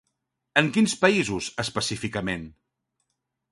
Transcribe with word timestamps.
En 0.61 0.71
quins 0.77 0.95
països, 1.03 1.51
específicament? 1.65 2.51